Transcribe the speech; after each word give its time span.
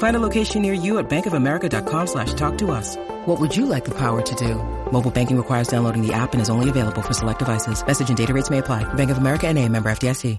Find 0.00 0.16
a 0.16 0.20
location 0.20 0.62
near 0.62 0.72
you 0.72 0.98
at 0.98 1.10
bankofamerica.com 1.10 2.06
slash 2.06 2.32
talk 2.32 2.56
to 2.58 2.70
us. 2.70 2.96
What 3.26 3.38
would 3.38 3.54
you 3.54 3.66
like 3.66 3.84
the 3.84 3.94
power 3.94 4.22
to 4.22 4.34
do? 4.34 4.54
Mobile 4.90 5.10
banking 5.10 5.36
requires 5.36 5.68
downloading 5.68 6.06
the 6.06 6.14
app 6.14 6.32
and 6.32 6.40
is 6.40 6.48
only 6.48 6.70
available 6.70 7.02
for 7.02 7.12
select 7.12 7.38
devices. 7.38 7.86
Message 7.86 8.08
and 8.08 8.16
data 8.16 8.32
rates 8.34 8.50
may 8.50 8.58
apply. 8.58 8.84
Bank 8.94 9.10
of 9.10 9.18
America 9.18 9.46
and 9.46 9.58
a 9.58 9.68
member 9.68 9.90
FDIC. 9.90 10.38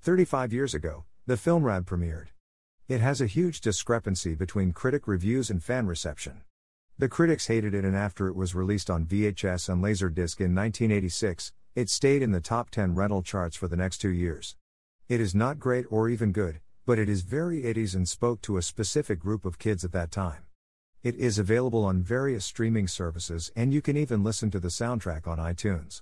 35 0.00 0.52
years 0.52 0.74
ago, 0.74 1.04
the 1.26 1.36
film 1.36 1.64
Rad 1.64 1.84
premiered. 1.84 2.28
It 2.88 3.00
has 3.00 3.20
a 3.20 3.26
huge 3.26 3.60
discrepancy 3.60 4.34
between 4.34 4.72
critic 4.72 5.06
reviews 5.06 5.50
and 5.50 5.62
fan 5.62 5.86
reception. 5.86 6.42
The 6.98 7.08
critics 7.08 7.48
hated 7.48 7.74
it, 7.74 7.84
and 7.84 7.96
after 7.96 8.28
it 8.28 8.36
was 8.36 8.54
released 8.54 8.88
on 8.88 9.04
VHS 9.04 9.68
and 9.68 9.82
Laserdisc 9.82 10.40
in 10.40 10.54
1986, 10.54 11.52
it 11.76 11.90
stayed 11.90 12.22
in 12.22 12.32
the 12.32 12.40
top 12.40 12.70
10 12.70 12.94
rental 12.94 13.22
charts 13.22 13.54
for 13.54 13.68
the 13.68 13.76
next 13.76 13.98
two 13.98 14.08
years. 14.08 14.56
It 15.08 15.20
is 15.20 15.34
not 15.34 15.58
great 15.58 15.84
or 15.90 16.08
even 16.08 16.32
good, 16.32 16.60
but 16.86 16.98
it 16.98 17.06
is 17.06 17.20
very 17.20 17.62
80s 17.64 17.94
and 17.94 18.08
spoke 18.08 18.40
to 18.42 18.56
a 18.56 18.62
specific 18.62 19.20
group 19.20 19.44
of 19.44 19.58
kids 19.58 19.84
at 19.84 19.92
that 19.92 20.10
time. 20.10 20.44
It 21.02 21.16
is 21.16 21.38
available 21.38 21.84
on 21.84 22.02
various 22.02 22.46
streaming 22.46 22.88
services, 22.88 23.52
and 23.54 23.74
you 23.74 23.82
can 23.82 23.94
even 23.94 24.24
listen 24.24 24.50
to 24.52 24.58
the 24.58 24.68
soundtrack 24.68 25.28
on 25.28 25.36
iTunes. 25.36 26.00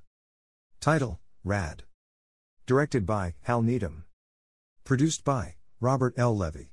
Title 0.81 1.19
Rad. 1.43 1.83
Directed 2.67 3.05
by 3.05 3.35
Hal 3.43 3.61
Needham. 3.61 4.05
Produced 4.85 5.25
by 5.25 5.57
Robert 5.81 6.15
L. 6.17 6.37
Levy. 6.37 6.71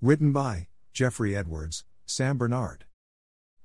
Written 0.00 0.30
by 0.32 0.68
Jeffrey 0.92 1.34
Edwards, 1.34 1.84
Sam 2.06 2.38
Bernard. 2.38 2.84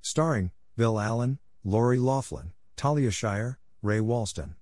Starring 0.02 0.50
Bill 0.76 1.00
Allen, 1.00 1.38
Lori 1.64 2.00
Loughlin, 2.00 2.54
Talia 2.76 3.12
Shire, 3.12 3.60
Ray 3.84 4.00
Walston. 4.00 4.56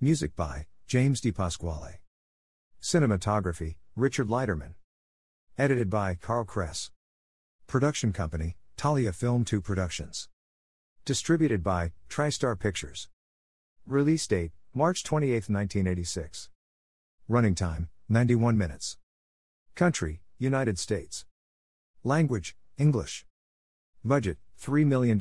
Music 0.00 0.34
by 0.34 0.66
James 0.86 1.20
DePasquale. 1.20 1.98
Cinematography 2.80 3.74
Richard 3.94 4.28
Leiterman. 4.28 4.76
Edited 5.58 5.90
by 5.90 6.14
Carl 6.14 6.46
Kress. 6.46 6.90
Production 7.66 8.14
Company 8.14 8.56
Talia 8.78 9.12
Film 9.12 9.44
2 9.44 9.60
Productions. 9.60 10.30
Distributed 11.04 11.62
by 11.62 11.92
TriStar 12.08 12.58
Pictures. 12.58 13.10
Release 13.86 14.26
date 14.26 14.52
March 14.72 15.04
28, 15.04 15.34
1986. 15.50 16.48
Running 17.28 17.54
time 17.54 17.90
91 18.08 18.56
minutes. 18.56 18.96
Country 19.74 20.22
United 20.38 20.78
States. 20.78 21.26
Language 22.04 22.56
English. 22.78 23.26
Budget 24.02 24.38
$3 24.58 24.86
million. 24.86 25.18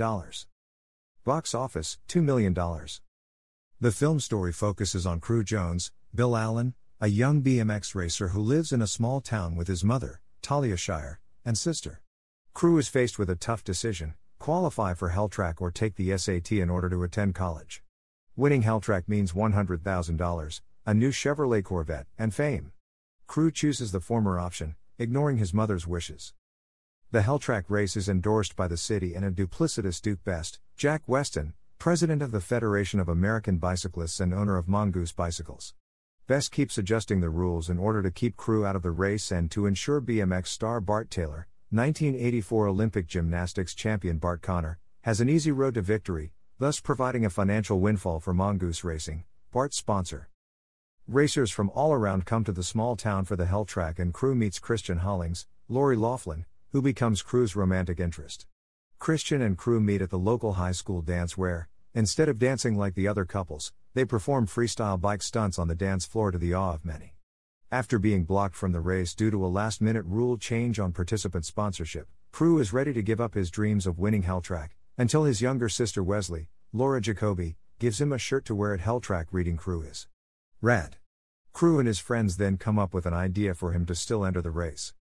Box 1.25 1.53
office 1.53 1.97
$2 2.07 2.23
million. 2.23 2.55
The 3.81 3.93
film 3.93 4.19
story 4.19 4.51
focuses 4.51 5.05
on 5.05 5.21
Crew 5.21 5.41
Jones, 5.41 5.93
Bill 6.13 6.35
Allen, 6.35 6.73
a 6.99 7.07
young 7.07 7.41
BMX 7.41 7.95
racer 7.95 8.29
who 8.29 8.41
lives 8.41 8.73
in 8.73 8.81
a 8.81 8.87
small 8.87 9.21
town 9.21 9.55
with 9.55 9.69
his 9.69 9.85
mother, 9.85 10.19
Talia 10.41 10.75
Shire, 10.75 11.21
and 11.45 11.57
sister. 11.57 12.01
Crew 12.53 12.77
is 12.77 12.89
faced 12.89 13.17
with 13.17 13.29
a 13.29 13.37
tough 13.37 13.63
decision 13.63 14.15
qualify 14.37 14.93
for 14.93 15.11
Helltrack 15.11 15.61
or 15.61 15.71
take 15.71 15.95
the 15.95 16.17
SAT 16.17 16.51
in 16.51 16.69
order 16.69 16.89
to 16.89 17.03
attend 17.03 17.35
college. 17.35 17.81
Winning 18.35 18.63
Helltrack 18.63 19.07
means 19.07 19.31
$100,000, 19.31 20.61
a 20.85 20.93
new 20.93 21.11
Chevrolet 21.11 21.63
Corvette, 21.63 22.07
and 22.17 22.33
fame. 22.33 22.73
Crew 23.27 23.49
chooses 23.49 23.93
the 23.93 24.01
former 24.01 24.39
option, 24.39 24.75
ignoring 24.97 25.37
his 25.37 25.53
mother's 25.53 25.87
wishes. 25.87 26.33
The 27.11 27.21
Helltrack 27.21 27.65
race 27.69 27.95
is 27.95 28.09
endorsed 28.09 28.57
by 28.57 28.67
the 28.67 28.77
city 28.77 29.13
and 29.15 29.23
a 29.23 29.31
duplicitous 29.31 30.01
Duke 30.01 30.23
Best, 30.25 30.59
Jack 30.75 31.03
Weston, 31.07 31.53
president 31.79 32.21
of 32.21 32.31
the 32.31 32.41
Federation 32.41 32.99
of 32.99 33.07
American 33.07 33.57
Bicyclists 33.57 34.19
and 34.19 34.33
owner 34.33 34.57
of 34.57 34.67
Mongoose 34.67 35.13
Bicycles. 35.13 35.73
Best 36.27 36.51
keeps 36.51 36.77
adjusting 36.77 37.21
the 37.21 37.29
rules 37.29 37.69
in 37.69 37.79
order 37.79 38.03
to 38.03 38.11
keep 38.11 38.35
Crew 38.35 38.65
out 38.65 38.75
of 38.75 38.81
the 38.81 38.91
race 38.91 39.31
and 39.31 39.49
to 39.51 39.65
ensure 39.65 40.01
BMX 40.01 40.47
star 40.47 40.81
Bart 40.81 41.09
Taylor, 41.09 41.47
1984 41.69 42.67
Olympic 42.67 43.07
gymnastics 43.07 43.73
champion 43.73 44.17
Bart 44.17 44.41
Conner, 44.41 44.77
has 45.03 45.21
an 45.21 45.29
easy 45.29 45.53
road 45.53 45.75
to 45.75 45.81
victory, 45.81 46.33
thus 46.57 46.81
providing 46.81 47.23
a 47.23 47.29
financial 47.29 47.79
windfall 47.79 48.19
for 48.19 48.33
Mongoose 48.33 48.83
Racing, 48.83 49.23
Bart's 49.53 49.77
sponsor. 49.77 50.27
Racers 51.07 51.49
from 51.49 51.69
all 51.69 51.93
around 51.93 52.25
come 52.25 52.43
to 52.43 52.51
the 52.51 52.61
small 52.61 52.97
town 52.97 53.23
for 53.23 53.37
the 53.37 53.45
Hell 53.45 53.63
Track 53.63 53.99
and 53.99 54.13
crew 54.13 54.35
meets 54.35 54.59
Christian 54.59 54.97
Hollings, 54.97 55.47
Lori 55.69 55.95
Loughlin, 55.95 56.45
who 56.73 56.81
becomes 56.81 57.21
crew's 57.21 57.55
romantic 57.55 58.01
interest. 58.01 58.47
Christian 58.99 59.41
and 59.41 59.57
crew 59.57 59.79
meet 59.79 60.01
at 60.01 60.09
the 60.09 60.19
local 60.19 60.53
high 60.53 60.73
school 60.73 61.01
dance 61.01 61.37
where, 61.37 61.69
instead 61.93 62.27
of 62.27 62.37
dancing 62.37 62.77
like 62.77 62.95
the 62.95 63.07
other 63.07 63.23
couples, 63.23 63.71
they 63.93 64.03
perform 64.03 64.45
freestyle 64.45 64.99
bike 64.99 65.23
stunts 65.23 65.57
on 65.57 65.69
the 65.69 65.73
dance 65.73 66.05
floor 66.05 66.31
to 66.31 66.37
the 66.37 66.53
awe 66.53 66.73
of 66.73 66.83
many. 66.83 67.15
After 67.71 67.97
being 67.97 68.25
blocked 68.25 68.55
from 68.55 68.73
the 68.73 68.81
race 68.81 69.15
due 69.15 69.31
to 69.31 69.45
a 69.45 69.47
last 69.47 69.79
minute 69.79 70.03
rule 70.05 70.37
change 70.37 70.81
on 70.81 70.91
participant 70.91 71.45
sponsorship, 71.45 72.09
Crew 72.33 72.59
is 72.59 72.73
ready 72.73 72.91
to 72.91 73.01
give 73.01 73.21
up 73.21 73.35
his 73.35 73.49
dreams 73.49 73.87
of 73.87 73.99
winning 73.99 74.23
Helltrack, 74.23 74.71
until 74.97 75.23
his 75.23 75.41
younger 75.41 75.69
sister 75.69 76.03
Wesley, 76.03 76.49
Laura 76.73 76.99
Jacoby, 76.99 77.55
gives 77.79 78.01
him 78.01 78.11
a 78.11 78.17
shirt 78.17 78.43
to 78.45 78.53
wear 78.53 78.73
at 78.73 78.81
Helltrack 78.81 79.27
reading 79.31 79.55
Crew 79.55 79.81
is 79.81 80.09
rad. 80.61 80.97
Crew 81.53 81.79
and 81.79 81.87
his 81.87 81.99
friends 81.99 82.35
then 82.35 82.57
come 82.57 82.77
up 82.77 82.93
with 82.93 83.05
an 83.05 83.13
idea 83.13 83.53
for 83.55 83.71
him 83.71 83.85
to 83.85 83.95
still 83.95 84.25
enter 84.25 84.41
the 84.41 84.51
race. 84.51 84.93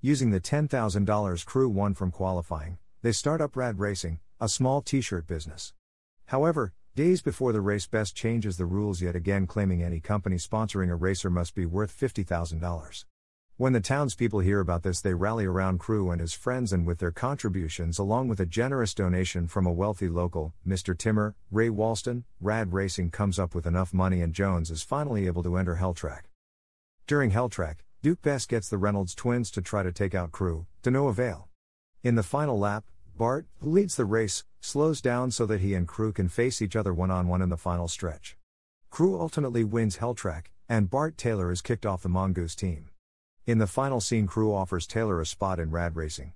Using 0.00 0.32
the 0.32 0.40
$10,000 0.40 1.46
Crew 1.46 1.68
won 1.68 1.94
from 1.94 2.10
qualifying, 2.10 2.78
they 3.04 3.12
start 3.12 3.42
up 3.42 3.54
Rad 3.54 3.78
Racing, 3.78 4.18
a 4.40 4.48
small 4.48 4.80
t 4.80 5.02
shirt 5.02 5.26
business. 5.26 5.74
However, 6.24 6.72
days 6.96 7.20
before 7.20 7.52
the 7.52 7.60
race, 7.60 7.86
Best 7.86 8.16
changes 8.16 8.56
the 8.56 8.64
rules 8.64 9.02
yet 9.02 9.14
again, 9.14 9.46
claiming 9.46 9.82
any 9.82 10.00
company 10.00 10.36
sponsoring 10.36 10.88
a 10.88 10.94
racer 10.94 11.28
must 11.28 11.54
be 11.54 11.66
worth 11.66 11.94
$50,000. 11.94 13.04
When 13.58 13.74
the 13.74 13.82
townspeople 13.82 14.40
hear 14.40 14.58
about 14.58 14.84
this, 14.84 15.02
they 15.02 15.12
rally 15.12 15.44
around 15.44 15.80
Crew 15.80 16.10
and 16.12 16.18
his 16.18 16.32
friends, 16.32 16.72
and 16.72 16.86
with 16.86 16.98
their 16.98 17.10
contributions, 17.10 17.98
along 17.98 18.28
with 18.28 18.40
a 18.40 18.46
generous 18.46 18.94
donation 18.94 19.48
from 19.48 19.66
a 19.66 19.72
wealthy 19.72 20.08
local, 20.08 20.54
Mr. 20.66 20.96
Timmer, 20.96 21.34
Ray 21.50 21.68
Walston, 21.68 22.24
Rad 22.40 22.72
Racing 22.72 23.10
comes 23.10 23.38
up 23.38 23.54
with 23.54 23.66
enough 23.66 23.92
money, 23.92 24.22
and 24.22 24.32
Jones 24.32 24.70
is 24.70 24.82
finally 24.82 25.26
able 25.26 25.42
to 25.42 25.58
enter 25.58 25.76
Helltrack. 25.76 26.22
During 27.06 27.32
Helltrack, 27.32 27.80
Duke 28.00 28.22
Best 28.22 28.48
gets 28.48 28.70
the 28.70 28.78
Reynolds 28.78 29.14
twins 29.14 29.50
to 29.50 29.60
try 29.60 29.82
to 29.82 29.92
take 29.92 30.14
out 30.14 30.32
Crew, 30.32 30.64
to 30.82 30.90
no 30.90 31.08
avail. 31.08 31.50
In 32.02 32.14
the 32.14 32.22
final 32.22 32.58
lap, 32.58 32.84
Bart, 33.16 33.46
who 33.60 33.70
leads 33.70 33.94
the 33.94 34.04
race, 34.04 34.42
slows 34.60 35.00
down 35.00 35.30
so 35.30 35.46
that 35.46 35.60
he 35.60 35.74
and 35.74 35.86
Crew 35.86 36.12
can 36.12 36.28
face 36.28 36.60
each 36.60 36.74
other 36.74 36.92
one 36.92 37.12
on 37.12 37.28
one 37.28 37.42
in 37.42 37.48
the 37.48 37.56
final 37.56 37.86
stretch. 37.86 38.36
Crew 38.90 39.20
ultimately 39.20 39.62
wins 39.62 39.98
Helltrack, 39.98 40.46
and 40.68 40.90
Bart 40.90 41.16
Taylor 41.16 41.52
is 41.52 41.62
kicked 41.62 41.86
off 41.86 42.02
the 42.02 42.08
Mongoose 42.08 42.56
team. 42.56 42.90
In 43.46 43.58
the 43.58 43.68
final 43.68 44.00
scene, 44.00 44.26
Crew 44.26 44.52
offers 44.52 44.86
Taylor 44.86 45.20
a 45.20 45.26
spot 45.26 45.60
in 45.60 45.70
Rad 45.70 45.94
Racing. 45.94 46.32